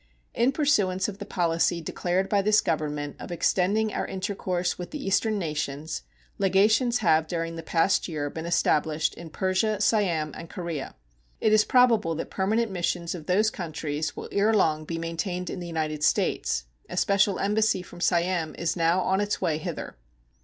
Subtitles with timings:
[0.33, 5.05] In pursuance of the policy declared by this Government of extending our intercourse with the
[5.05, 6.01] Eastern nations,
[6.39, 10.95] legations have during the past year been established in Persia, Siam, and Korea.
[11.39, 15.59] It is probable that permanent missions of those countries will ere long be maintained in
[15.59, 16.63] the United States.
[16.89, 19.97] A special embassy from Siam is now on its way hither.